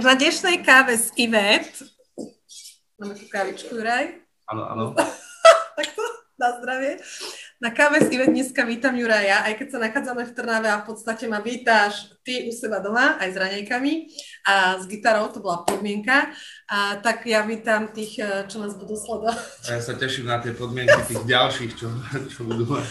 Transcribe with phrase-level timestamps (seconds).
[0.00, 1.76] Takže na dnešnej káve s Ivet,
[2.96, 4.16] máme tu kávičku, Juraj,
[4.48, 4.84] Áno, áno.
[5.76, 6.00] takto,
[6.40, 7.04] na zdravie.
[7.60, 10.88] Na káve s Ivet dneska vítam Juraja, aj keď sa nachádzame v Trnave a v
[10.88, 13.92] podstate ma vítáš ty u seba doma, aj s raňajkami
[14.48, 16.32] a s gitarou, to bola podmienka.
[16.72, 19.68] A tak ja vítam tých, eh, čo nás budú sledovať.
[19.68, 21.92] A ja sa teším na tie podmienky tých ďalších, čo,
[22.32, 22.88] čo budú mať.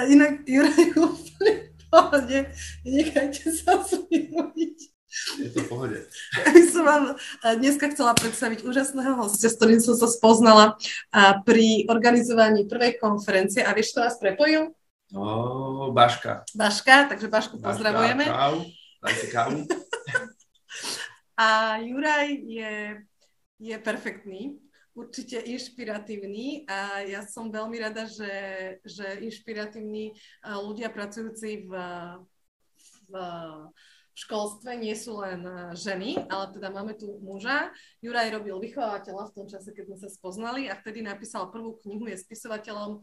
[0.00, 2.48] A inak Juraj úplne pohode,
[2.88, 4.91] nechajte sa smíruť.
[5.38, 6.08] Je to pohode.
[6.40, 10.80] Ja by som vám eh, dneska chcela predstaviť úžasného hostia, s ktorým som sa spoznala
[10.80, 13.60] eh, pri organizovaní prvej konferencie.
[13.60, 14.72] A vieš, kto vás prepojil?
[15.12, 16.48] No, Baška.
[16.56, 18.24] Baška, takže Bašku Baška, pozdravujeme.
[18.24, 18.64] Kávu.
[19.04, 19.60] Daj si kávu.
[21.32, 23.02] A Juraj je,
[23.56, 24.60] je perfektný,
[24.92, 28.32] určite inšpiratívny a ja som veľmi rada, že,
[28.84, 31.72] že inšpiratívni eh, ľudia pracujúci v,
[33.08, 33.14] v
[34.14, 37.72] školstve nie sú len eh, ženy, ale teda máme tu muža.
[38.00, 42.06] Juraj robil vychovateľa v tom čase, keď sme sa spoznali a vtedy napísal prvú knihu,
[42.08, 43.00] je spisovateľom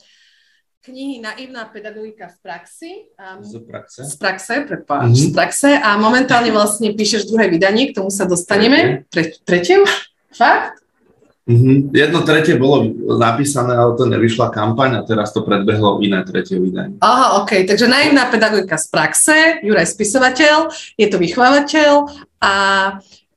[0.80, 2.92] knihy Naivná pedagogika v praxi.
[3.20, 4.00] A Z praxe.
[4.08, 5.16] z praxe, prepáč, Mhm.
[5.16, 9.04] z praxe a momentálne vlastne píšeš druhé vydanie, k tomu sa dostaneme.
[9.12, 9.92] Tre, tretie už?
[10.32, 10.80] Fakt?
[11.50, 11.90] Mhm.
[11.90, 12.86] Jedno tretie bolo
[13.18, 17.02] napísané, ale to nevyšla kampaň a teraz to predbehlo iné tretie vydanie.
[17.02, 22.06] Aha, ok, takže naivná pedagogika z praxe, Juraj spisovateľ, je to vychovateľ
[22.38, 22.54] a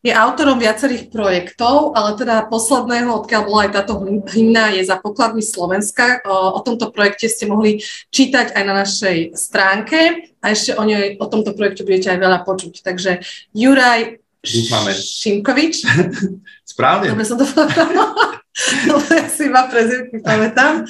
[0.03, 4.03] je autorom viacerých projektov, ale teda posledného, odkiaľ bola aj táto
[4.35, 6.27] hymna, je za pokladmi Slovenska.
[6.27, 7.79] O, o tomto projekte ste mohli
[8.11, 12.39] čítať aj na našej stránke a ešte o, nej, o tomto projekte budete aj veľa
[12.43, 12.83] počuť.
[12.83, 13.23] Takže
[13.55, 14.91] Juraj Dúfame.
[14.91, 15.87] Šimkovič,
[16.75, 17.15] Správne?
[17.15, 18.43] Dobre som to povedala.
[18.91, 20.85] Dobre, ja si iba prezivky pamätám.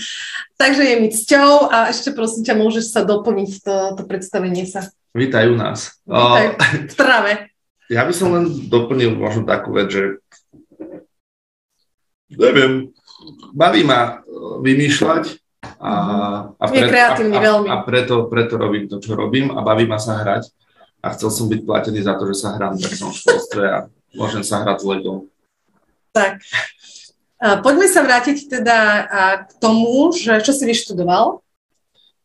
[0.57, 4.89] Takže je mi cťou a ešte prosím ťa, môžeš sa doplniť to, to predstavenie sa.
[5.13, 6.01] Vítajú nás.
[6.09, 6.47] Vítaj
[6.89, 7.33] v Trave.
[7.93, 10.17] ja by som len doplnil možno takú vec, že
[12.33, 12.89] neviem,
[13.53, 14.33] baví ma e,
[14.65, 15.25] vymýšľať
[15.77, 15.93] a,
[16.57, 17.69] a, Je kreatívny a, veľmi.
[17.69, 20.49] a, a preto, preto robím to, čo robím a baví ma sa hrať
[21.03, 23.79] a chcel som byť platený za to, že sa hrám v takom školstve a
[24.15, 25.19] môžem sa hrať s Legom.
[26.15, 26.39] Tak.
[27.67, 28.79] Poďme sa vrátiť teda
[29.45, 31.43] k tomu, že čo si vyštudoval.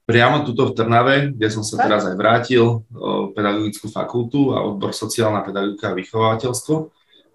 [0.06, 1.84] Priamo tuto v Trnave, kde som sa Tak.
[1.90, 2.86] teraz aj vrátil,
[3.34, 6.76] pedagogickú fakultu a odbor sociálna pedagogika a vychovateľstvo.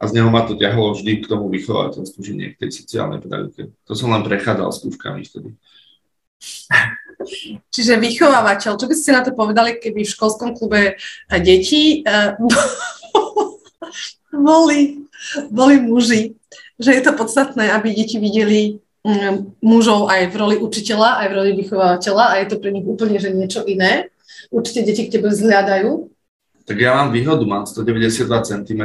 [0.03, 3.23] A z neho ma to ťahalo vždy k tomu vychovateľstvu, že nie k tej sociálnej
[3.23, 3.71] pedagogike.
[3.87, 5.55] To som len prechádzal skúškami vtedy.
[7.71, 8.79] Čiže vychovávateľ.
[8.79, 12.35] Čo by ste na to povedali, keby v školskom klube eh, detí eh,
[14.33, 15.07] boli,
[15.51, 16.37] boli muži?
[16.83, 21.37] Že je to podstatné, aby deti videli mm, mužov aj v roli učiteľa, aj v
[21.37, 24.11] roli vychovávateľa a je to pre nich úplne že niečo iné.
[24.51, 26.11] Určite deti k tebe vzhľadajú.
[26.63, 28.83] Tak ja mám výhodu, mám 192 cm,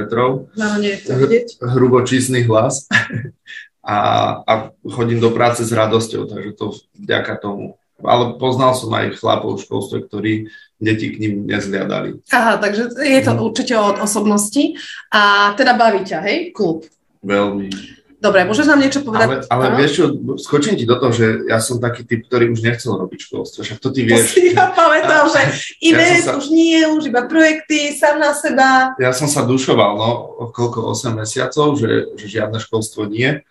[0.58, 1.62] No, nie to vidieť.
[1.62, 2.90] hrubočísny hlas
[3.86, 3.98] a,
[4.42, 6.66] a chodím do práce s radosťou, takže to
[6.98, 7.78] vďaka tomu.
[8.04, 10.34] Ale poznal som aj chlapov v školstve, ktorí
[10.78, 12.22] deti k ním nezliadali.
[12.30, 14.78] Aha, takže je to určite od osobnosti.
[15.10, 16.86] A teda baví ťa, hej, klub.
[17.26, 17.98] Veľmi.
[18.18, 19.46] Dobre, môžeš nám niečo povedať?
[19.46, 20.06] Ale, ale vieš čo,
[20.42, 23.62] skočím ti do toho, že ja som taký typ, ktorý už nechcel robiť v školstve,
[23.62, 24.34] však to ty To vieš.
[24.34, 25.42] si ja pamätám, že
[25.86, 28.98] event sa- už nie, už iba projekty, sám na seba.
[28.98, 30.10] Ja som sa dušoval, no,
[30.50, 33.46] koľko, 8 mesiacov, že, že žiadne školstvo nie.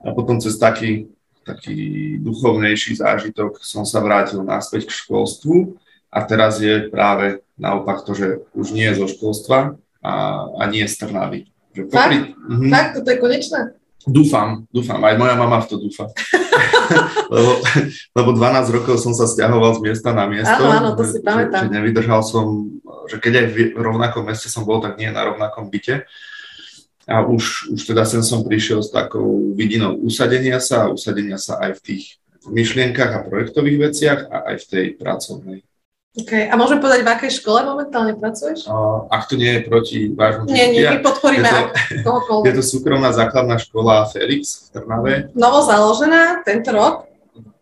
[0.00, 1.12] A potom cez taký,
[1.46, 1.78] taký
[2.18, 5.78] duchovnejší zážitok som sa vrátil naspäť k školstvu
[6.10, 10.12] a teraz je práve naopak to, že už nie zo školstva a,
[10.58, 11.46] a nie z Trnavy.
[11.70, 12.70] Že popri, Mhm.
[12.70, 13.60] Tak, toto je konečné?
[14.06, 16.06] Dúfam, dúfam, aj moja mama v to dúfa.
[17.34, 17.58] lebo,
[18.14, 20.62] lebo 12 rokov som sa stiahoval z miesta na miesto.
[20.62, 21.66] Áno, áno, to si že, pamätám.
[21.66, 22.70] Že nevydržal som,
[23.10, 26.06] že keď aj v rovnakom meste som bol, tak nie na rovnakom byte.
[27.06, 29.24] A už, už teda sem som prišiel s takou
[29.54, 32.04] vidinou usadenia sa, a usadenia sa aj v tých
[32.44, 35.58] myšlienkach a projektových veciach a aj v tej pracovnej.
[36.16, 36.48] Okay.
[36.48, 38.64] A môžeme povedať, v akej škole momentálne pracuješ?
[38.66, 38.74] A
[39.06, 41.68] ak to nie je proti vášmu Nie, nie, my podporíme je to-
[42.08, 42.44] kohokoľvek.
[42.44, 45.14] je to súkromná základná škola Felix v Trnave.
[45.32, 47.04] Novo založená tento rok,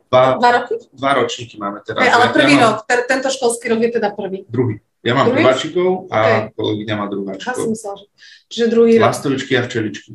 [0.07, 0.79] Dva, dva roky?
[0.95, 1.99] dva ročníky máme teraz.
[1.99, 4.47] Hej, ale Ja- prvý ja mám rok, Te- tento školský rok je teda prvý.
[4.47, 4.79] Druhý.
[5.03, 5.43] Ja mám Druhý?
[5.43, 6.55] prváčikov a OK.
[6.55, 7.65] kolegyňa má Ja som druháčikov.
[7.69, 8.07] myslela, že...
[8.49, 9.11] Čiže druhý rok.
[9.13, 10.11] Lastoličky a včeličky.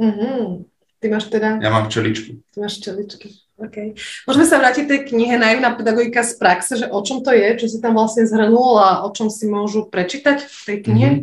[0.00, 0.64] Mhm.
[1.00, 2.40] Ty máš teda, Ja mám včeličky.
[2.48, 3.28] ty máš čeličky.
[3.54, 3.94] Okay.
[4.26, 7.66] Môžeme sa vrátiť tej knihe Naivná pedagogika z praxe, že o čom to je, čo
[7.70, 11.10] si tam vlastne zhrnul a o čom si môžu prečítať v tej knihe?
[11.10, 11.20] Mhm.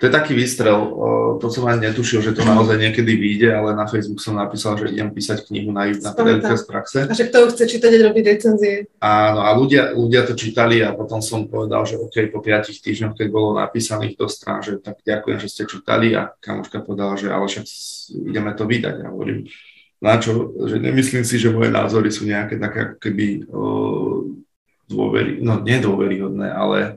[0.00, 3.76] To je taký výstrel, o, to som ani netušil, že to naozaj niekedy vyjde, ale
[3.76, 6.98] na Facebook som napísal, že idem písať knihu na na pedagogika z praxe.
[7.04, 8.88] A že kto ju chce čítať a robiť recenzie.
[8.96, 13.12] Áno, a ľudia, ľudia to čítali a potom som povedal, že OK, po piatich týždňoch,
[13.12, 17.28] keď bolo napísaných do strán, že tak ďakujem, že ste čítali a kamoška povedala, že
[17.28, 17.64] ale však
[18.24, 18.94] ideme to vydať.
[19.04, 19.52] Ja hovorím,
[20.00, 24.32] na čo, že nemyslím si, že moje názory sú nejaké také keby o,
[24.88, 26.96] dôvery, no nedôveryhodné, ale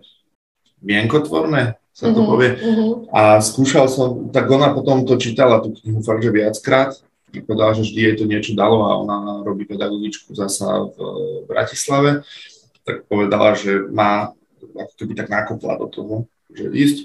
[0.80, 2.50] mienkotvorné, sa to Mhm, povie.
[2.58, 2.86] mhm.
[3.14, 6.98] A skúšal som, tak ona potom to čítala, tú knihu fakt, že viackrát.
[7.34, 10.98] Povedala, že vždy jej to niečo dalo a ona robí pedagogičku zasa v
[11.46, 12.22] Bratislave.
[12.86, 16.16] Tak povedala, že má ako keby tak nakopla do toho,
[16.54, 16.98] že ísť.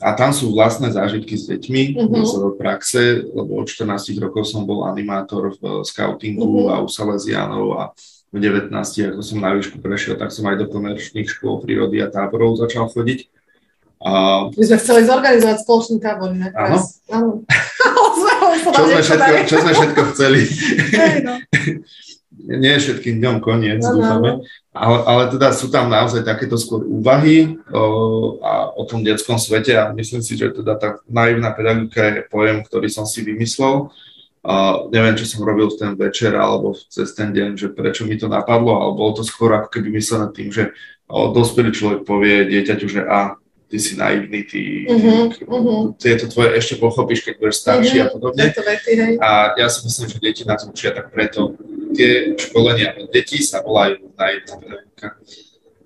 [0.00, 2.20] A tam sú vlastné zážitky s deťmi Mhm.
[2.24, 6.68] z praxe, lebo od 14 rokov som bol animátor v scoutingu Mhm.
[6.68, 7.82] a u Salesianov a
[8.32, 12.08] v 19, ako som na výšku prešiel, tak som aj do komerčných škôl prírody a
[12.08, 13.28] táborov začal chodiť.
[14.04, 16.36] My sme chceli zorganizovať spoločný tábor.
[16.36, 16.76] inak Áno?
[18.74, 20.40] čo sme, všetko, čo sme všetko chceli.
[20.92, 21.32] Hej, no.
[22.44, 24.30] Nie je všetkým dňom koniec, Áno, dúfame.
[24.76, 29.72] Ale, ale teda sú tam naozaj takéto skôr úvahy o, a o tom detskom svete
[29.72, 33.88] a myslím si, že teda tá naivná pedagogika je pojem, ktorý som si vymyslel.
[34.44, 38.20] A neviem, čo som robil v ten večer alebo cez ten deň, že prečo mi
[38.20, 40.76] to napadlo, ale bolo to skôr ako keby myslené tým, že
[41.08, 43.40] o, dospelý človek povie dieťaťu, že a
[43.74, 45.98] ty si naivný, ty, Mhm, mhm.
[45.98, 48.54] ty je to tvoje ešte pochopíš, keď budeš starší a Mhm, podobne.
[48.54, 49.14] Vety, hej.
[49.18, 51.58] A ja si myslím, že deti nás učia tak preto.
[51.90, 55.08] Tie školenia od detí sa volajú naivná pedagogika.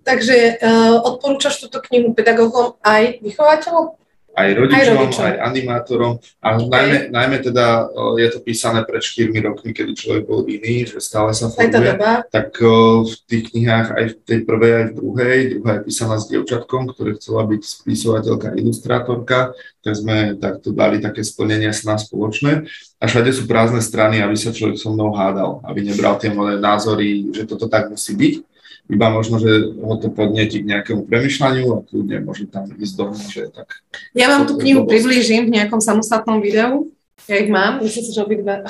[0.05, 3.97] Takže uh, odporúčaš túto knihu pedagógom aj vychovateľom?
[4.39, 5.23] Aj rodičom, rodičom.
[5.27, 6.13] aj, animátorom.
[6.39, 7.91] A najmä, najmä teda
[8.23, 11.99] je to písané pred 4 rokmi, kedy človek bol iný, že stále sa Aj formuje.
[12.31, 12.55] Tak
[13.03, 16.95] v tých knihách, aj v tej prvej, aj v druhej, druhá je písaná s dievčatkom,
[16.95, 22.71] ktoré chcela byť spisovateľka, ilustrátorka, tak sme takto dali také splnenie sna spoločné.
[23.03, 26.63] A všade sú prázdne strany, aby sa človek so mnou hádal, aby nebral tie moje
[26.63, 28.35] názory, že toto tak musí byť.
[28.89, 33.05] Iba možno, že ho to podnetí k nejakému premyšľaniu a kľudne môže tam ísť do
[33.29, 33.85] že tak.
[34.17, 36.89] Ja vám tú knihu priblížim v nejakom samostatnom videu.
[37.29, 38.65] Ja ich mám, myslím si, že obidve.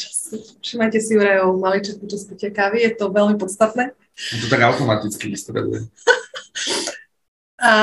[0.62, 3.94] Všimajte si Jurajov maliček počas pitia kávy, je to veľmi podstatné.
[4.34, 5.90] On to tak automaticky vystreduje.
[7.64, 7.74] A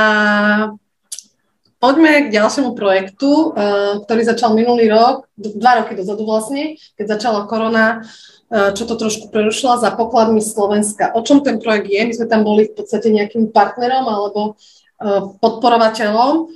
[1.81, 7.49] poďme k ďalšiemu projektu, eh, ktorý začal minulý rok, dva roky dozadu vlastne, keď začala
[7.49, 8.05] korona,
[8.53, 11.17] eh, čo to trošku prerušila za pokladmi Slovenska.
[11.17, 12.01] O čom ten projekt je?
[12.05, 16.53] My sme tam boli v podstate nejakým partnerom alebo eh, podporovateľom.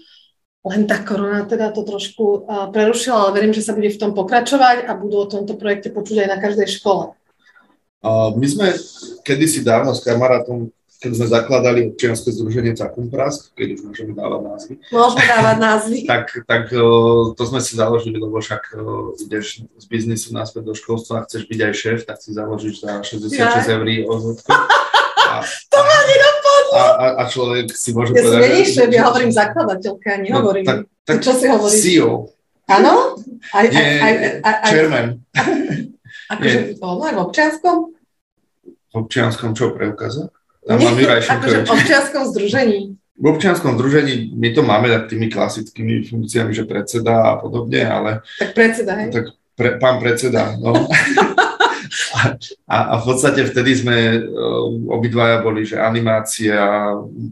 [0.66, 4.90] Len tá korona teda to trošku prerušila, ale verím, že sa bude v tom pokračovať
[4.90, 7.14] a budú o tomto projekte počuť aj na každej škole.
[8.34, 8.74] My sme
[9.22, 10.74] kedysi dávno s kamarátom,
[11.06, 15.98] keď sme zakladali občianske združenie Cakumprask, keď už môžeme dávať názvy, Môžeme dávať názvy.
[16.12, 16.64] tak, tak
[17.38, 18.74] to sme si založili, lebo však
[19.22, 23.06] ideš z biznisu naspäť do školstva a chceš byť aj šéf, tak si založíš za
[23.06, 23.54] 66 Ja.
[23.70, 24.50] eur OZK.
[25.26, 25.96] A, to ma
[26.76, 28.40] a, a a človek si môže Ja povedať...
[28.46, 30.64] není šéf, ja hovorím zakladateľka, ja nehovorím.
[30.64, 31.82] No, tak, tak Čo si hovoríš?
[31.82, 32.30] CEO,
[32.66, 32.94] Áno?
[33.54, 35.08] Aj, aj, nie, aj, aj, aj, aj, chairman.
[36.34, 37.78] akože, no, v občianskom?
[38.66, 40.34] V občianskom čo preukaza?
[40.66, 41.70] Tam mám Juraj akože v Šimkovič.
[41.72, 42.80] občianskom združení.
[43.16, 48.20] V občianskom združení my to máme tak tými klasickými funkciami, že predseda a podobne, ale
[48.36, 49.08] Tak predseda, hej?
[49.10, 50.76] tak pre, pán predseda, no.
[52.66, 56.58] A, a v podstate vtedy sme uh, obidvaja boli, že animácia,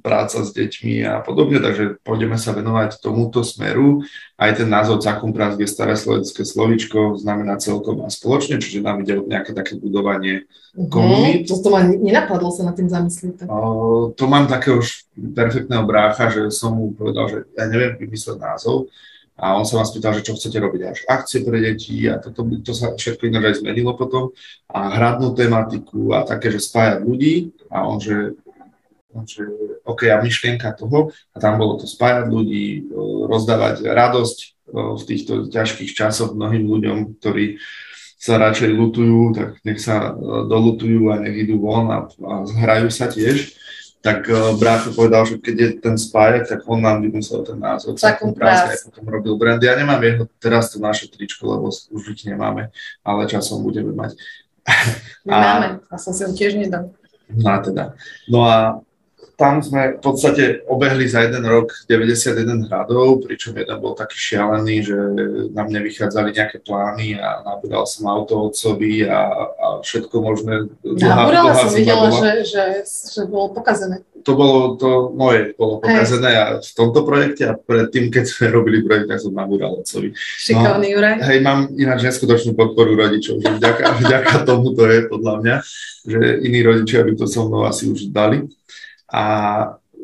[0.06, 4.06] práca s deťmi a podobne, takže pôjdeme sa venovať tomuto smeru.
[4.38, 9.22] Aj ten názov Cakumpras, je staré slovenské slovičko, znamená celkom a spoločne, čiže nám ide
[9.22, 10.46] o nejaké také budovanie
[10.90, 11.46] komunít.
[11.46, 13.50] Mhm, to, to ma nenapadlo sa nad tým zamyslieť.
[13.50, 18.38] Uh, to mám takého už perfektného brácha, že som mu povedal, že ja neviem vymysleť
[18.38, 18.90] názov
[19.34, 22.46] a on sa ma spýtal, že čo chcete robiť, až akcie pre deti a toto,
[22.62, 24.30] to sa všetko iné aj zmenilo potom.
[24.70, 28.38] A hradnú tematiku a také, že spájať ľudí a on, že,
[29.10, 29.42] on, že
[29.90, 34.38] OK, a myšlienka toho a tam bolo to spájať ľudí, uh, rozdávať radosť
[34.70, 37.58] uh, v týchto ťažkých časoch mnohým ľuďom, ktorí
[38.22, 42.94] sa radšej lutujú, tak nech sa uh, dolutujú a nech idú von a, a hrajú
[42.94, 43.62] sa tiež
[44.04, 47.96] tak uh, brácho povedal, že keď je ten spájak, tak on nám vymyslel ten názov.
[47.96, 48.84] Takom prás.
[48.84, 49.64] potom robil brand.
[49.64, 52.68] Ja nemám jeho teraz to naše tričko, lebo už ich nemáme,
[53.00, 54.20] ale časom budeme mať.
[55.24, 56.92] My máme, ja som si ho tiež nedal.
[57.32, 57.84] No a teda.
[58.28, 58.84] No a
[59.34, 64.75] tam sme v podstate obehli za jeden rok 91 hradov, pričom jeden bol taký šialený,
[64.86, 64.98] že
[65.58, 69.22] nám nevychádzali nejaké plány a nabudal som auto otcovi a,
[69.58, 70.70] a všetko možné.
[70.86, 72.22] Nabúrala som videla, bola.
[72.22, 74.06] že, že, že bolo pokazené.
[74.24, 78.86] to bolo to moje, bolo pokazené a v tomto projekte a predtým, keď sme robili
[78.86, 80.13] projekt, tak som nabúral otcovi.
[80.16, 81.25] Šikovný Juraj.
[81.25, 85.56] Hej, mám ináč neskutočnú podporu rodičov, že vďaka, vďaka tomu to je podľa mňa,
[86.06, 88.46] že iní rodičia by to so mnou asi už dali.
[89.13, 89.24] A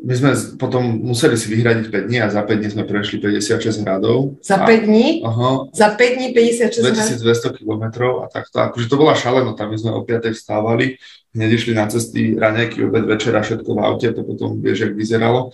[0.00, 3.84] my sme potom museli si vyhradiť 5 dní a za 5 dní sme prešli 56
[3.84, 4.40] hradov.
[4.40, 5.20] Za A- 5 dní?
[5.20, 6.96] Aha, Za 5 dní 56 hrad?
[7.20, 8.64] 2200 kilometrov a takto.
[8.64, 10.96] Akože to bola šalenota, my sme o 5 vstávali,
[11.36, 15.52] hneď išli na cesty raňajky, obed, večera, všetko v aute, to potom vieš, jak vyzeralo.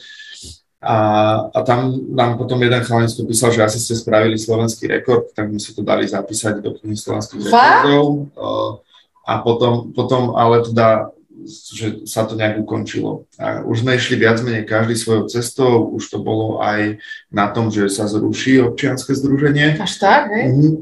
[0.79, 0.97] A,
[1.51, 5.59] a tam nám potom jeden chalansko písal, že asi ste spravili slovenský rekord, tak my
[5.59, 8.31] si to dali zapísať do knihy slovenských rekordov.
[9.27, 11.11] A potom, potom ale teda
[11.49, 13.31] že sa to nejak ukončilo.
[13.39, 16.99] A už sme išli viac menej každý svojou cestou, už to bolo aj
[17.31, 19.79] na tom, že sa zruší občianske združenie.
[19.79, 20.53] Až tak, hej?
[20.53, 20.73] Mhm.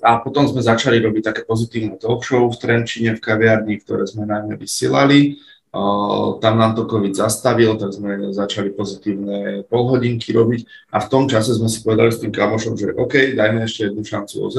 [0.00, 4.24] A potom sme začali robiť také pozitívne talk show v Trenčine, v kaviarni, ktoré sme
[4.24, 5.36] najmä vysielali.
[6.38, 11.50] Tam nám to COVID zastavil, tak sme začali pozitívne polhodinky robiť a v tom čase
[11.58, 14.54] sme si povedali s tým kamošom, že OK, dajme ešte jednu šancu oz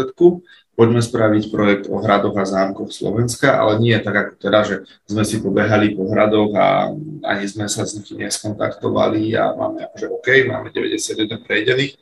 [0.75, 4.75] poďme spraviť projekt o hradoch a zámkoch Slovenska, ale nie tak ako teda, že
[5.07, 6.91] sme si pobehali po hradoch a
[7.23, 11.95] ani sme sa s nikým neskontaktovali a máme akože OK, máme 91 prejdených,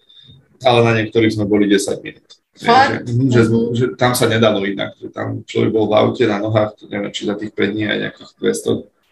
[0.65, 2.25] ale na niektorých sme boli 10 minút.
[2.53, 3.05] Fakt?
[3.09, 3.73] Že, že, Mhm.
[3.73, 7.25] že tam sa nedalo inak, že tam človek bol v aute na nohách, neviem, či
[7.29, 8.31] za tých 5 dní aj nejakých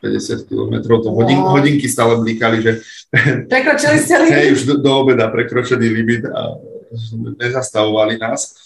[0.01, 1.61] 250 kilometrov, to hodin, Wow.
[1.61, 2.81] hodinky stále blikali, že
[3.45, 4.57] Prekročili ste hej, limit?
[4.57, 6.57] už do, do obeda prekročený limit a
[7.37, 8.57] nezastavovali nás.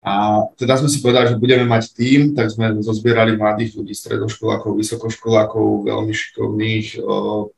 [0.00, 4.78] A teda sme si povedali, že budeme mať tým, tak sme zozbierali mladých ľudí, stredoškolákov,
[4.78, 7.50] vysokoškolákov, veľmi šikovných, o,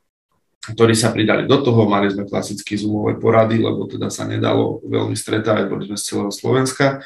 [0.67, 1.87] ktorí sa pridali do toho.
[1.87, 6.33] Mali sme klasické zoomové porady, lebo teda sa nedalo veľmi stretávať, boli sme z celého
[6.33, 6.99] Slovenska.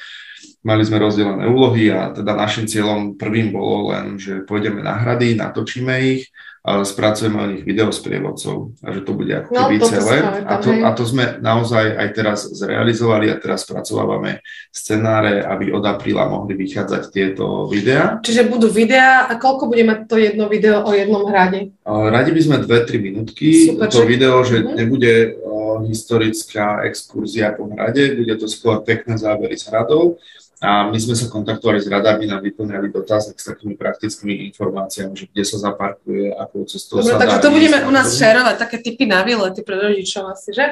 [0.65, 5.37] Mali sme rozdelené úlohy a teda našim cieľom prvým bolo len, že pôjdeme na hrady,
[5.37, 9.69] natočíme ich, ale spracujeme o nich video s prievodcov a že to bude ako No,
[9.69, 10.17] keby celé.
[10.17, 14.41] pamätám, A to, a to sme naozaj aj teraz zrealizovali a teraz spracovávame
[14.71, 18.17] scenáre, aby od apríla mohli vychádzať tieto videá.
[18.19, 21.77] Čiže budú videá a koľko bude mať to jedno video o jednom hrade?
[21.85, 24.73] Radi by sme 2-3 minútky Super, to video, že Mhm.
[24.73, 25.53] nebude o,
[25.85, 30.17] historická exkurzia po hrade, bude to skôr pekné zábery z hradov.
[30.65, 35.29] A my sme sa kontaktovali s radami, nám vyplňali dotazník s takými praktickými informáciami, že
[35.29, 38.77] kde sa zaparkuje, akou cestou Dobre, sa takže dá to budeme u nás šerovať, také
[38.81, 40.65] typy na výlety pre rodičov asi, že?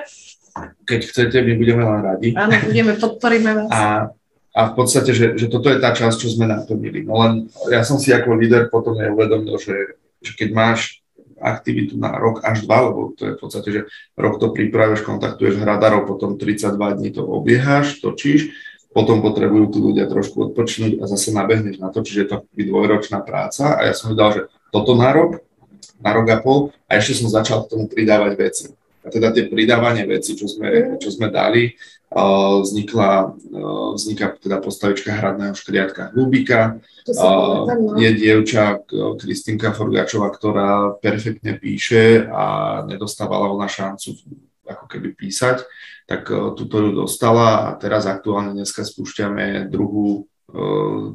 [0.90, 2.30] Keď chcete, my budeme len radi.
[2.34, 3.70] Áno, budeme, podporíme vás.
[3.70, 3.84] A,
[4.54, 7.06] a v podstate, že, že toto je tá časť, čo sme naplnili.
[7.06, 11.04] No len ja som si ako líder potom neuvedomil, že, že keď máš
[11.44, 13.82] aktivitu na rok až dva, lebo to je v podstate, že
[14.16, 18.56] rok to pripravuješ, kontaktuješ hradarov, potom 32 dní to obiehaš, točíš,
[18.94, 22.64] potom potrebujú tí ľudia trošku odpočnúť a zase nabehneš na to, čiže je to akoby
[22.70, 25.42] dvojročná práca a ja som videl, že toto na rok,
[26.00, 28.66] na rok a pol a ešte som začal k tomu pridávať veci.
[29.04, 31.76] a teda tie pridávanie veci, čo sme, čo sme dali,
[32.64, 33.36] vznikla,
[33.98, 36.80] vzniká teda postavička hradného škriatka Hlubika.
[37.10, 37.68] No.
[38.00, 38.80] Je dievča
[39.20, 44.16] Kristinka Forgačová, ktorá perfektne píše a nedostávala ona šancu
[44.64, 45.68] ako keby písať,
[46.10, 50.28] tak túto ju dostala a teraz aktuálne dneska spúšťame druhú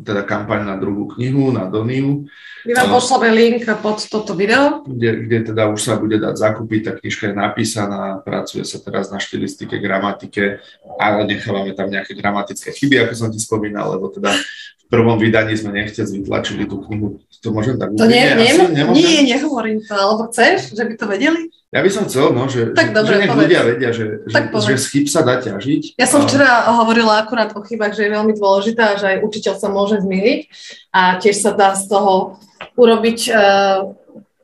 [0.02, 2.26] teda kampaň na druhú knihu, na Doniu.
[2.66, 4.82] My vám pošleme link pod toto video.
[4.82, 9.14] Kde, kde teda už sa bude dať zakúpiť, tá knižka je napísaná, pracuje sa teraz
[9.14, 10.58] na štilistike, gramatike,
[10.98, 15.54] ale nechávame tam nejaké gramatické chyby, ako som ti spomínal, lebo teda v prvom vydaní
[15.54, 17.22] sme nechcec vytlačili tú knihu.
[17.38, 18.52] To môžem tak To nie, nie,
[18.90, 21.54] nie, nehovorím to, alebo chceš, že by to vedeli?
[21.68, 23.44] Ja by som chcel, no, že, tak že, dobre, že nech povedz.
[23.44, 26.00] ľudia vedia, že, tak že, že z chyb sa dá ťažiť.
[26.00, 29.68] Ja som včera hovorila akurát o chybách, že je veľmi dôležitá, že aj učiteľ sa
[29.68, 30.48] môže zmýliť
[30.96, 32.40] a tiež sa dá z toho
[32.72, 33.84] urobiť uh,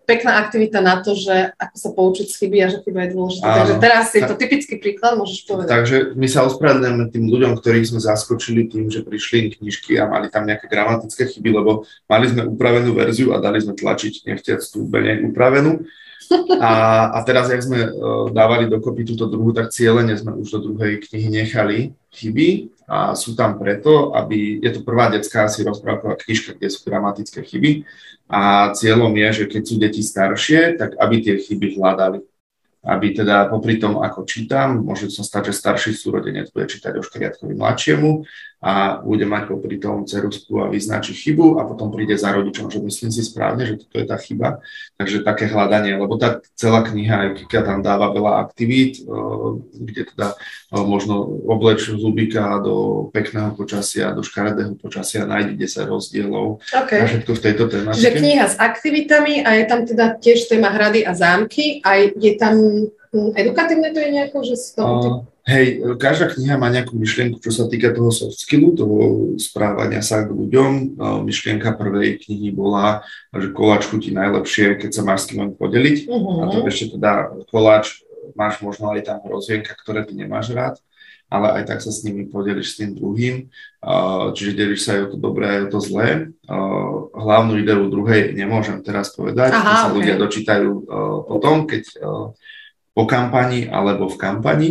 [0.04, 3.44] pekná aktivita na to, že ako sa poučiť z chyby a že chyba je dôležitá.
[3.44, 5.72] Áno, Takže teraz je to typický príklad, môžeš povedať.
[5.72, 10.08] Takže my sa ospravedlňujeme tým ľuďom, ktorých sme zaskočili tým, že prišli im knižky a
[10.08, 14.60] mali tam nejaké gramatické chyby, lebo mali sme upravenú verziu a dali sme tlačiť nechtiac
[14.60, 15.82] tú menej upravenú.
[16.56, 16.72] A,
[17.12, 21.04] a teraz, jak sme uh, dávali dokopy túto druhú, tak cieľene sme už do druhej
[21.04, 26.60] knihy nechali chyby a sú tam preto, aby, je to prvá detská asi rozprávková knižka,
[26.60, 27.88] kde sú gramatické chyby.
[28.28, 32.20] A cieľom je, že keď sú deti staršie, tak aby tie chyby hľadali.
[32.84, 37.02] Aby teda popri tom, ako čítam, môže sa stať, že starší súrodenec bude čítať o
[37.04, 38.28] škriatkovi mladšiemu
[38.64, 42.80] a bude mať popri tom cerusku a vyznačí chybu a potom príde za rodičom, že
[42.80, 44.64] myslím si správne, že toto je tá chyba.
[44.96, 50.02] Takže také hľadanie, lebo tá celá kniha, aj Kika tam dáva veľa aktivít, eh, kde
[50.16, 57.04] teda eh, možno obleč zubika do pekného počasia, do škaredého počasia, nájde 10 rozdielov okay.
[57.04, 57.92] a všetko v tejto téme.
[57.92, 62.32] Čiže kniha s aktivitami a je tam teda tiež téma hrady a zámky a je
[62.40, 62.56] tam
[63.14, 64.94] Hm, edukatívne to je nejako, že z toho...
[64.98, 68.96] Uh, hej, každá kniha má nejakú myšlienku, čo sa týka toho soft skillu, toho
[69.36, 70.96] správania sa k ľuďom.
[70.96, 76.08] Uh, myšlienka prvej knihy bola, že koláč chutí najlepšie, keď sa máš s kým podeliť.
[76.08, 76.48] Uh-huh.
[76.48, 78.00] A to ešte teda koláč
[78.32, 80.80] máš možno aj tam rozvienka, ktoré ty nemáš rád,
[81.28, 83.52] ale aj tak sa s nimi podeliš s tým druhým.
[83.84, 86.32] Uh, čiže delíš sa aj o to dobré, aj o to zlé.
[87.14, 89.96] Hlavnú ideu druhej nemôžem teraz povedať, Aha, to sa okay.
[90.00, 90.70] ľudia dočítajú
[91.28, 91.84] potom, keď
[92.94, 94.70] po kampani alebo v kampani,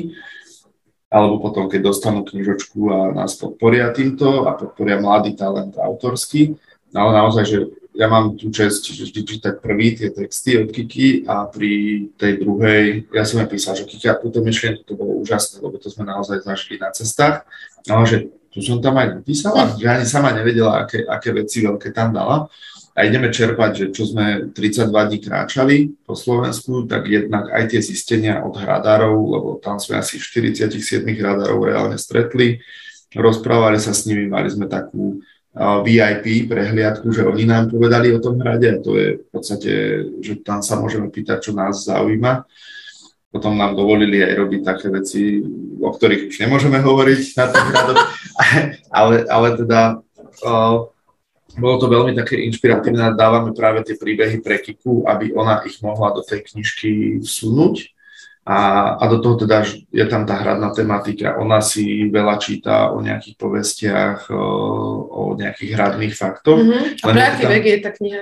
[1.14, 6.58] alebo potom, keď dostanú knižočku a nás podporia týmto a podporia mladý talent autorský.
[6.90, 7.60] Ale naozaj, že
[7.94, 13.06] ja mám tú čest vždy čítať prvý tie texty od Kiki a pri tej druhej,
[13.14, 16.42] ja som aj písal, že Kiki túto myšlienku to bolo úžasné, lebo to sme naozaj
[16.42, 17.46] zašli na cestách,
[17.86, 18.18] ale že
[18.50, 22.50] tu som tam aj napísala, že ani sama nevedela, aké, aké veci veľké tam dala
[22.94, 27.82] a ideme čerpať, že čo sme 32 dní kráčali po Slovensku, tak jednak aj tie
[27.82, 32.62] zistenia od hradárov, lebo tam sme asi 47 hradárov reálne stretli,
[33.18, 38.42] rozprávali sa s nimi, mali sme takú VIP prehliadku, že oni nám povedali o tom
[38.42, 38.74] hrade.
[38.74, 39.72] A to je v podstate,
[40.22, 42.46] že tam sa môžeme pýtať, čo nás zaujíma.
[43.30, 45.42] Potom nám dovolili aj robiť také veci,
[45.82, 48.02] o ktorých už nemôžeme hovoriť na tých hradoch,
[49.02, 49.82] ale, ale teda
[51.58, 56.14] bolo to veľmi také inšpiratívne, dávame práve tie príbehy pre Kiku, aby ona ich mohla
[56.14, 57.94] do tej knižky vsunúť.
[58.44, 58.60] A,
[59.00, 61.40] a do toho teda je tam tá hradná tematika.
[61.40, 64.44] Ona si veľa číta o nejakých povestiach, o,
[65.08, 66.60] o nejakých hradných faktoch.
[66.60, 66.84] Mm-hmm.
[67.00, 68.22] A pre aký vek je tá kniha?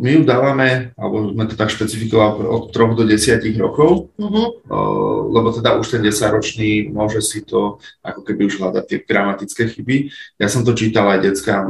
[0.00, 4.46] My ju dávame, alebo sme to tak špecifikovali od 3 do 10 rokov, uh-huh.
[5.26, 10.06] lebo teda už ten 10-ročný môže si to ako keby už hľadať tie gramatické chyby.
[10.38, 11.66] Ja som to čítal aj deckám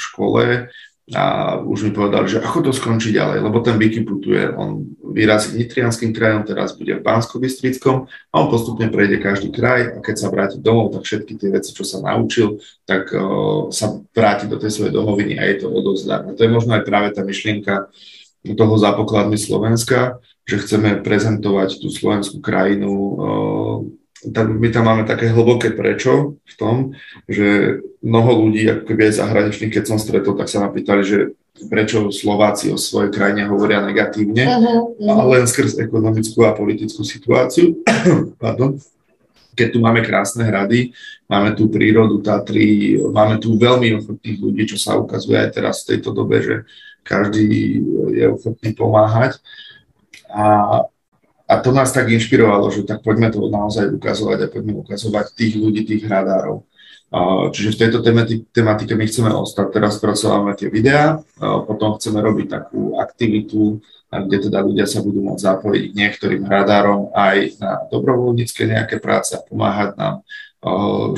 [0.00, 0.72] škole
[1.10, 5.58] a už mi povedali, že ako to skončí ďalej, lebo ten Vicky putuje, on vyrazí
[5.58, 10.16] Nitrianským krajom, teraz bude v bansko bystrickom a on postupne prejde každý kraj a keď
[10.16, 14.54] sa vráti domov, tak všetky tie veci, čo sa naučil, tak uh, sa vráti do
[14.54, 16.22] tej svojej domoviny a je to odovzdá.
[16.22, 17.90] A to je možno aj práve tá myšlienka
[18.46, 23.76] toho zápokladmi Slovenska, že chceme prezentovať tú slovenskú krajinu uh,
[24.20, 26.76] tam, my tam máme také hlboké prečo v tom,
[27.24, 31.18] že mnoho ľudí, ako keby aj zahraničných, keď som stretol, tak sa ma pýtali, že
[31.72, 35.28] prečo Slováci o svojej krajine hovoria negatívne, uh-huh, uh-huh.
[35.32, 37.80] len skrz ekonomickú a politickú situáciu.
[38.42, 38.76] Pardon.
[39.56, 40.94] Keď tu máme krásne hrady,
[41.28, 45.96] máme tu prírodu Tatry, máme tu veľmi ochotných ľudí, čo sa ukazuje aj teraz v
[45.96, 46.56] tejto dobe, že
[47.04, 47.82] každý
[48.14, 49.42] je ochotný pomáhať.
[50.30, 50.86] A
[51.50, 55.58] a to nás tak inšpirovalo, že tak poďme to naozaj ukazovať a poďme ukazovať tých
[55.58, 56.62] ľudí, tých hradárov.
[57.50, 57.98] Čiže v tejto
[58.54, 59.66] tematike my chceme ostať.
[59.74, 63.82] Teraz spracovávame tie videá, potom chceme robiť takú aktivitu,
[64.14, 69.34] kde teda ľudia sa budú môcť zapojiť k niektorým hradárom aj na dobrovoľnícke nejaké práce
[69.34, 70.22] a pomáhať nám,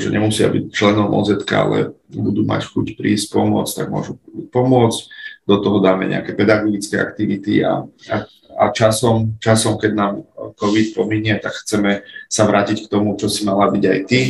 [0.01, 4.17] že nemusia byť členom OZK, ale budú mať chuť prísť, pomôcť, tak môžu
[4.49, 5.01] pomôcť.
[5.43, 8.15] Do toho dáme nejaké pedagogické aktivity a, a,
[8.57, 10.13] a časom, časom, keď nám
[10.57, 14.21] COVID pominie, tak chceme sa vrátiť k tomu, čo si mala byť aj ty,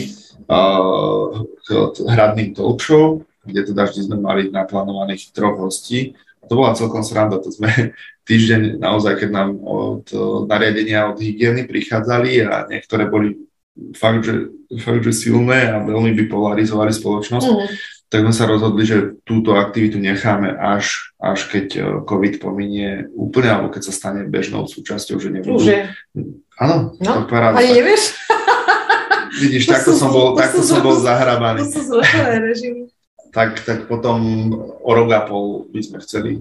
[1.64, 1.68] k
[2.04, 6.16] hradným talk show, kde teda vždy sme mali naplánovaných troch hostí.
[6.52, 7.72] To bola celkom sranda, to sme
[8.30, 10.08] týždeň naozaj, keď nám od
[10.48, 13.48] nariadenia od hygieny prichádzali a niektoré boli
[13.98, 17.68] fakt, že, fakt, že silné a veľmi by polarizovali spoločnosť, mm.
[18.10, 23.50] tak sme sa rozhodli, že túto aktivitu necháme až, až keď e, COVID pominie úplne,
[23.50, 25.58] alebo keď sa stane bežnou súčasťou, že nebudú...
[25.58, 25.82] Už je.
[26.62, 27.58] Áno, no, to paráda.
[27.58, 28.14] Ani nevieš?
[29.42, 31.66] Vidíš, to takto sú, som bol, takto som bol zahrabaný.
[31.66, 32.90] To sú režimy.
[33.34, 34.22] tak, tak potom
[34.86, 36.32] o rok a pol by sme chceli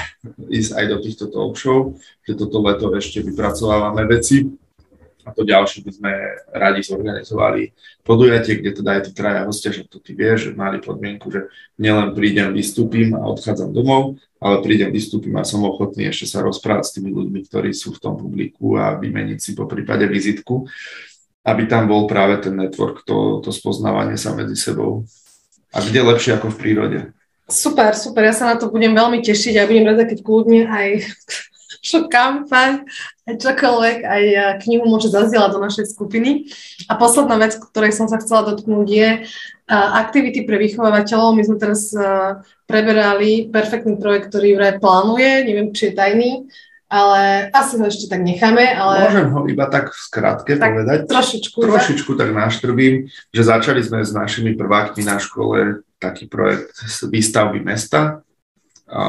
[0.60, 1.96] ísť aj do týchto talk show,
[2.28, 4.44] že toto leto ešte vypracovávame veci.
[5.22, 6.12] A to ďalšie by sme
[6.50, 7.62] radi zorganizovali
[8.02, 11.46] podujatie, kde teda aj tí traja hostia, že to ty vieš, že mali podmienku, že
[11.78, 16.84] nielen prídem, vystúpim a odchádzam domov, ale prídem, vystúpim a som ochotný ešte sa rozprávať
[16.90, 20.66] s tými ľuďmi, ktorí sú v tom publiku a vymeniť si po prípade vizitku
[21.42, 25.02] aby tam bol práve ten network, to, to spoznávanie sa medzi sebou.
[25.74, 26.98] A kde lepšie ako v prírode.
[27.50, 30.88] Super, super, ja sa na to budem veľmi tešiť a budem rada, keď kľudne aj
[31.82, 32.70] aj
[33.22, 34.22] čokoľvek, aj
[34.66, 36.50] knihu môže zazdieľať do našej skupiny.
[36.90, 39.08] A posledná vec, ktorej som sa chcela dotknúť, je
[39.72, 41.38] aktivity pre vychovávateľov.
[41.38, 41.94] My sme teraz
[42.66, 46.30] preberali perfektný projekt, ktorý Juraj plánuje, neviem, či je tajný,
[46.92, 48.68] ale asi ho ešte tak necháme.
[48.68, 49.08] Ale...
[49.08, 50.98] Môžem ho iba tak v skratke tak povedať.
[51.08, 51.56] Trošičku.
[51.62, 56.74] Trošičku tak naštrbím, že začali sme s našimi prvákmi na škole taký projekt
[57.06, 58.26] výstavby mesta
[58.90, 59.00] a,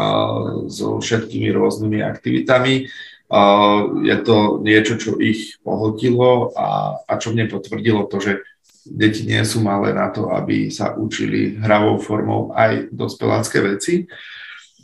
[0.70, 2.88] so všetkými rôznymi aktivitami.
[4.06, 8.34] Je to niečo, čo ich pohltilo a, a čo mne potvrdilo to, že
[8.86, 14.06] deti nie sú malé na to, aby sa učili hravou formou aj dospelácké veci.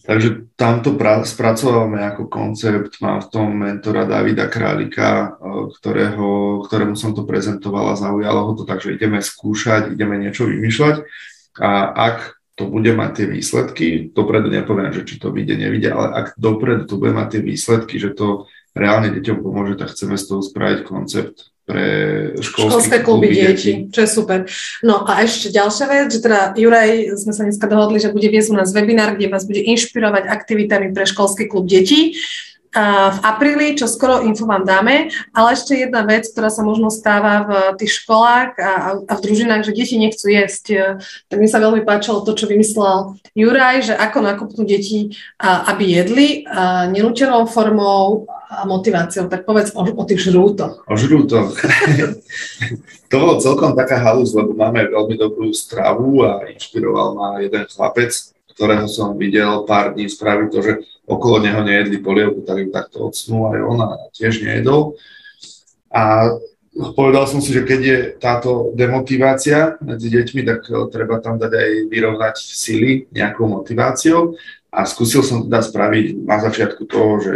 [0.10, 2.98] Takže tamto pra- spracovávame ako koncept.
[2.98, 8.52] Mám v tom mentora Davida Králika, e, ktorého, ktorému som to prezentoval a zaujalo ho
[8.58, 11.06] to, takže ideme skúšať, ideme niečo vymýšľať
[11.60, 16.08] a ak to bude mať tie výsledky, dopredu nepoviem, že či to vyjde, nevyjde, ale
[16.12, 20.28] ak dopredu to bude mať tie výsledky, že to reálne deťom pomôže, tak chceme z
[20.28, 21.86] toho spraviť koncept pre
[22.42, 24.40] školské, školské kluby, kluby detí, čo je super.
[24.84, 28.52] No a ešte ďalšia vec, že teda Juraj, sme sa dneska dohodli, že bude viesť
[28.52, 32.20] u nás webinár, kde vás bude inšpirovať aktivitami pre školský klub detí
[32.70, 37.34] v apríli, čo skoro info vám dáme, ale ešte jedna vec, ktorá sa možno stáva
[37.42, 37.52] v
[37.82, 38.74] tých školách a,
[39.10, 40.66] a v družinách, že deti nechcú jesť.
[41.26, 46.46] Tak mi sa veľmi páčilo to, čo vymyslel Juraj, že ako nakopnú deti, aby jedli
[46.94, 49.30] nenútenou formou a motiváciou.
[49.30, 50.82] Tak povedz o, o tých žrútoch.
[50.90, 51.54] O žrútoch.
[53.10, 58.10] to bolo celkom taká halus, lebo máme veľmi dobrú stravu a inšpiroval ma jeden chlapec,
[58.60, 60.74] ktorého som videl pár dní spraviť to, že
[61.08, 65.00] okolo neho nejedli polievku, tak ju takto odsnul aj on a tiež nejedol.
[65.88, 66.36] A
[66.92, 71.52] povedal som si, že keď je táto demotivácia medzi deťmi, tak eh, treba tam dať
[71.56, 74.36] aj vyrovnať sily nejakou motiváciou.
[74.70, 77.34] A skúsil som teda spraviť na začiatku toho, že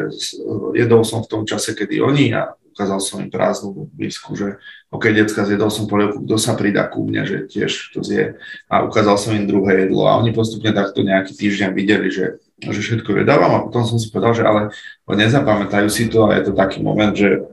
[0.77, 4.57] jedol som v tom čase, kedy oni a ukázal som im prázdnu misku, že
[4.89, 8.41] OK, decka, zjedol som polievku, kto sa pridá ku mne, že tiež to zje.
[8.65, 12.79] A ukázal som im druhé jedlo a oni postupne takto nejaký týždeň videli, že že
[12.79, 14.61] všetko vedávam a potom som si povedal, že ale
[15.09, 17.43] nezapamätajú si to a je to taký moment, že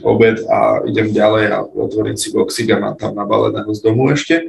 [0.00, 4.48] obed a idem ďalej a otvorím si boxík a mám tam nabaleného z domu ešte,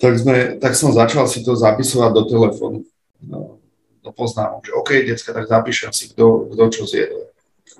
[0.00, 2.78] tak, sme, tak som začal si to zapisovať do telefónu,
[3.22, 3.62] no,
[4.02, 7.30] do poznámok, že OK, decka, tak zapíšem si, kto, kto čo zjedol.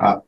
[0.00, 0.24] A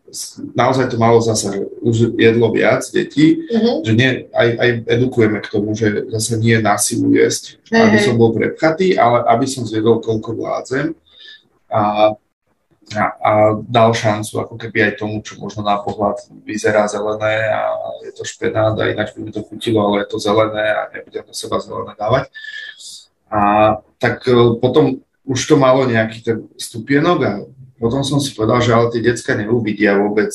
[0.52, 3.80] naozaj to malo zase, už jedlo viac detí, uh-huh.
[3.80, 8.20] že nie, aj, aj edukujeme k tomu, že zase nie násilu jesť, hey, aby som
[8.20, 10.92] bol prepchatý, ale aby som zjedol, koľko vládzem
[11.72, 12.12] a,
[12.92, 13.32] a, a
[13.64, 17.74] dal šancu ako keby aj tomu, čo možno na pohľad vyzerá zelené a
[18.04, 21.24] je to špenát a ináč by mi to chutilo, ale je to zelené a nebudem
[21.24, 22.28] do seba zelené dávať.
[23.32, 23.40] A
[23.96, 27.32] tak e, potom už to malo nejaký ten stupienok a
[27.78, 30.32] potom som si povedal, že ale tie decka neuvidia vôbec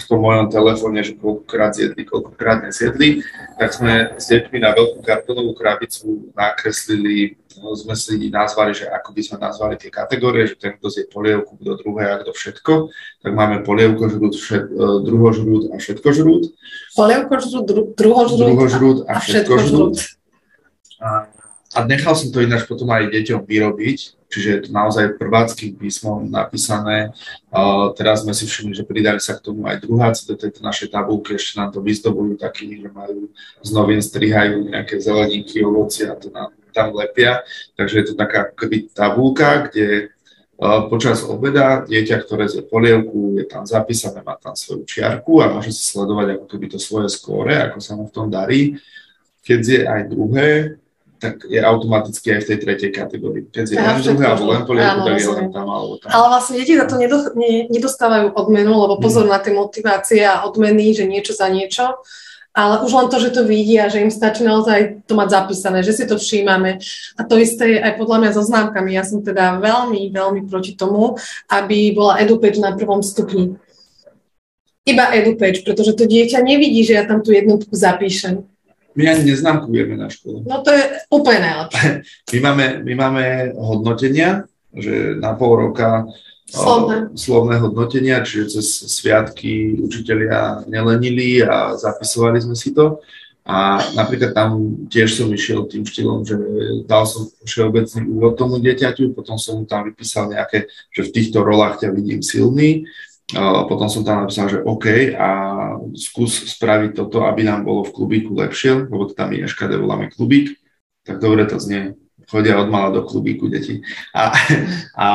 [0.00, 3.20] v tom mojom telefóne, že koľkokrát zjedli, koľkokrát nesjedli,
[3.60, 9.10] tak sme s deťmi na veľkú kartonovú krabicu nakreslili No, sme si nazvali, že ako
[9.12, 12.88] by sme nazvali tie kategórie, že ten, kto zje polievku, kto druhé a kto všetko,
[13.20, 16.56] tak máme polievkožrút, všet, e, druhožrút a všetkožrút.
[16.96, 19.94] Polievkožrút, dru, druhožrút, druhožrút a, a všetkožrút.
[21.04, 21.08] A,
[21.74, 23.98] a nechal som to ináč potom aj deťom vyrobiť,
[24.30, 27.10] čiže je to naozaj prváckým písmom napísané.
[27.50, 30.94] Uh, teraz sme si všimli, že pridali sa k tomu aj druháci do tejto našej
[30.94, 33.28] tabulky, ešte nám to vyzdobujú takými, že majú
[33.60, 37.42] z novín, strihajú nejaké zeleninky, ovoci a to nám tam lepia.
[37.74, 40.14] Takže je to taká keby tabulka, kde
[40.92, 45.72] počas obeda dieťa, ktoré zje polievku, je tam zapísané, má tam svoju čiarku a môže
[45.72, 48.76] si sledovať ako keby to svoje skóre, ako sa mu v tom darí.
[49.40, 50.76] Keď zje aj druhé,
[51.20, 53.44] tak je automaticky aj v tej tretej kategórii.
[53.52, 56.08] Keď zje len druhé alebo len polievku, tak je len tam alebo tam.
[56.08, 56.96] Ale vlastne deti za to
[57.68, 59.32] nedostávajú odmenu, lebo pozor hmm.
[59.36, 62.00] na tie motivácie a odmeny, že niečo za niečo
[62.50, 65.94] ale už len to, že to vidia, že im stačí naozaj to mať zapísané, že
[65.94, 66.82] si to všímame.
[67.14, 68.90] A to isté je aj podľa mňa so známkami.
[68.90, 71.14] Ja som teda veľmi, veľmi proti tomu,
[71.46, 73.54] aby bola EduPage na prvom stupni.
[74.82, 78.42] Iba EduPage, pretože to dieťa nevidí, že ja tam tú jednotku zapíšem.
[78.98, 80.42] My ani neznámkujeme na škole.
[80.42, 80.82] No to je
[81.14, 81.88] úplne najlepšie.
[82.34, 83.24] My máme, my máme
[83.54, 86.06] hodnotenia, že na pol roka
[86.50, 87.14] Slovné.
[87.14, 88.66] slovné hodnotenia, čiže cez
[88.98, 92.98] sviatky učitelia nelenili a zapisovali sme si to.
[93.46, 94.50] A napríklad tam
[94.90, 96.36] tiež som išiel tým štýlom, že
[96.86, 101.42] dal som všeobecný úvod tomu dieťaťu, potom som mu tam vypísal nejaké, že v týchto
[101.42, 102.86] rolách ťa vidím silný,
[103.38, 105.28] potom som tam napísal, že OK a
[105.94, 110.10] skús spraviť toto, aby nám bolo v klubíku lepšie, lebo to tam je eškade voláme
[110.10, 110.56] klubík,
[111.06, 111.94] tak dobre to znie
[112.30, 113.82] chodia od mala do klubíku deti.
[114.14, 114.30] A,
[114.94, 115.08] a,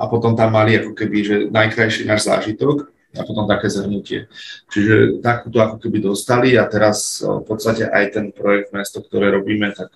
[0.00, 4.24] a potom tam mali ako keby, že najkrajší náš zážitok a potom také zhrnutie.
[4.72, 9.68] Čiže takúto ako keby dostali a teraz v podstate aj ten projekt mesto, ktoré robíme,
[9.76, 9.92] tak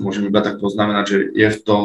[0.00, 1.84] môžem iba tak poznamenať, že je v tom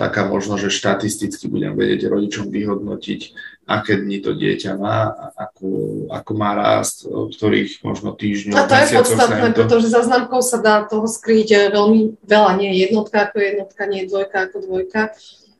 [0.00, 3.20] taká možnosť, že štatisticky budem vedieť rodičom vyhodnotiť,
[3.66, 5.66] aké dni to dieťa má, ako,
[6.08, 8.56] ako má rást, ktorých možno týždňov.
[8.56, 9.56] A to je podstatné, to...
[9.62, 12.50] pretože za známkou sa dá toho skryť veľmi veľa.
[12.62, 15.00] Nie jednotka ako jednotka, nie dvojka ako dvojka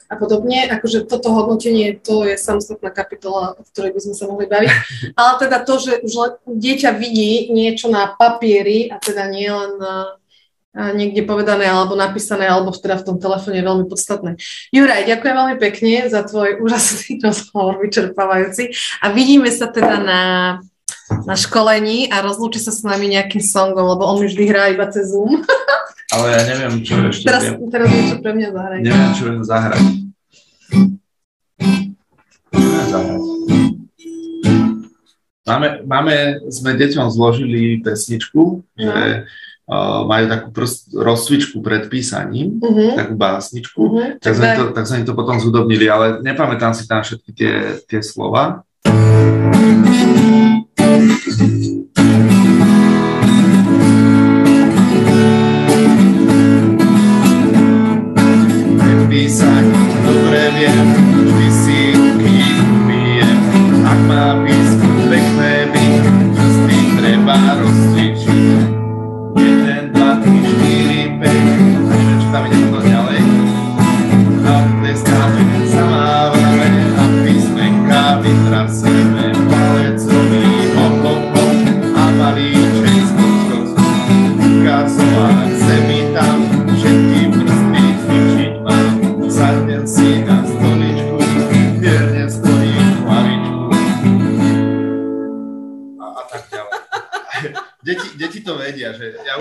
[0.06, 0.70] a podobne.
[0.70, 4.70] Akože toto hodnotenie, to je samostatná kapitola, o ktorej by sme sa mohli baviť.
[5.18, 10.14] Ale teda to, že už dieťa vidí niečo na papieri a teda nie len na
[10.76, 14.36] niekde povedané alebo napísané, alebo teda v tom telefóne je veľmi podstatné.
[14.68, 18.76] Juraj, ďakujem veľmi pekne za tvoj úžasný rozhovor, vyčerpávajúci.
[19.00, 20.22] A vidíme sa teda na,
[21.24, 25.08] na školení a rozlúči sa s nami nejakým songom, lebo on vždy hrá iba cez
[25.08, 25.40] Zoom.
[26.14, 27.66] Ale ja neviem, čo ešte teraz, viem.
[27.66, 28.78] Teraz niečo pre mňa zahrať.
[28.84, 29.84] Neviem, čo viem zahrať.
[35.46, 36.14] Máme, máme,
[36.50, 38.82] sme deťom zložili pesničku, no.
[38.82, 39.30] že
[40.06, 42.94] majú takú prost, rozcvičku pred písaním, uh-huh.
[42.94, 44.22] takú básničku, uh-huh.
[44.22, 47.98] tak, sme to, tak sme to potom zhudobnili, ale nepamätám si tam všetky tie, tie
[47.98, 48.62] slova.
[50.86, 51.65] Písať,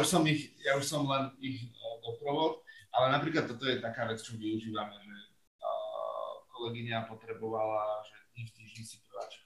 [0.06, 1.66] už som ich, ja už som len ich
[2.06, 2.62] doprovod,
[2.94, 5.18] ale napríklad toto je taká vec, čo využívame, že
[5.66, 9.45] uh, kolegyňa potrebovala, že dní v týždni si nevedeli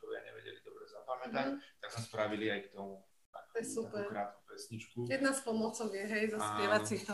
[1.29, 1.79] zapamätať, mm-hmm.
[1.81, 2.93] tak sme spravili aj k tomu
[3.29, 4.01] takú, to je super.
[4.01, 4.99] takú krátku pesničku.
[5.07, 7.13] Jedna z pomocou je, hej, zaspievať si to.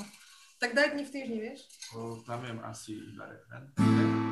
[0.56, 1.60] Tak daj dni v týždni, vieš?
[1.91, 4.24] O, tam viem asi iba refren.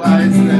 [0.00, 0.59] realize that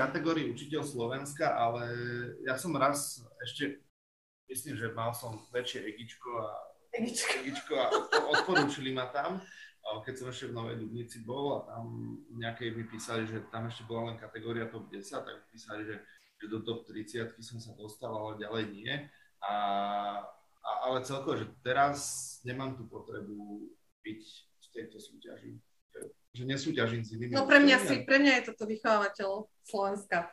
[0.00, 1.84] kategórii učiteľ Slovenska, ale
[2.48, 3.84] ja som raz ešte,
[4.48, 6.48] myslím, že mal som väčšie egičko a,
[6.90, 7.44] Egičko.
[7.44, 7.86] egičko a
[8.32, 9.44] odporúčili ma tam,
[10.04, 13.84] keď som ešte v Novej Dubnici bol a tam nejaké mi písali, že tam ešte
[13.84, 15.96] bola len kategória top 10, tak mi písali, že,
[16.38, 18.94] že do top 30 som sa dostal, ale ďalej nie.
[19.44, 19.54] A,
[20.62, 21.98] a, ale celkovo, že teraz
[22.46, 23.66] nemám tú potrebu
[24.00, 24.22] byť
[24.60, 25.58] v tejto súťaži.
[26.30, 27.34] Že nesúťažím s inými.
[27.34, 30.30] No pre mňa, si, pre mňa je toto vychovávateľ Slovenska.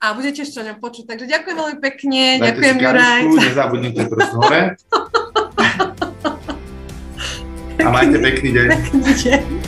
[0.00, 1.04] A budete ešte o ňom počuť.
[1.12, 2.22] Takže ďakujem veľmi pekne.
[2.40, 3.22] Dajte ďakujem, Juraj.
[3.40, 4.62] nezabudnite prst hore.
[7.84, 8.66] A majte pekný deň.
[8.72, 9.63] Pekný deň.